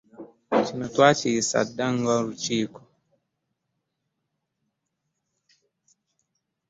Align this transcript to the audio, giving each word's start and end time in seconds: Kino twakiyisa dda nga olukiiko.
Kino 0.65 0.85
twakiyisa 0.93 1.57
dda 1.67 1.87
nga 1.97 2.11
olukiiko. 2.19 2.81